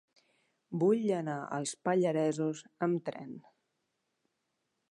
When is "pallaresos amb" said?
1.89-3.05